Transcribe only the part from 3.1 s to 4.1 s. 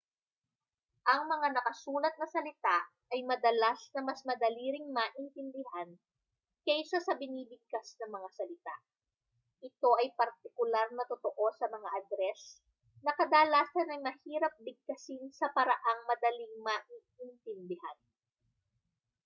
ay madalas na